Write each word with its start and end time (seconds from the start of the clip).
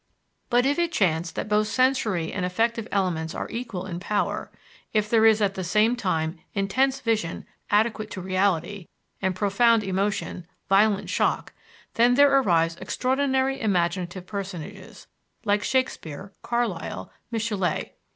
But 0.49 0.65
if 0.65 0.79
it 0.79 0.91
chance 0.91 1.29
that 1.31 1.47
both 1.47 1.67
sensory 1.67 2.33
and 2.33 2.43
affective 2.43 2.87
elements 2.91 3.35
are 3.35 3.47
equal 3.51 3.85
in 3.85 3.99
power; 3.99 4.51
if 4.93 5.07
there 5.07 5.27
is 5.27 5.43
at 5.43 5.53
the 5.53 5.63
same 5.63 5.95
time 5.95 6.39
intense 6.55 6.99
vision 6.99 7.45
adequate 7.69 8.09
to 8.09 8.21
reality, 8.21 8.87
and 9.21 9.35
profound 9.35 9.83
emotion, 9.83 10.47
violent 10.67 11.11
shock, 11.11 11.53
then 11.93 12.15
there 12.15 12.35
arise 12.35 12.77
extraordinary 12.77 13.61
imaginative 13.61 14.25
personages, 14.25 15.05
like 15.45 15.61
Shakespeare, 15.63 16.33
Carlyle, 16.41 17.11
Michelet. 17.29 17.95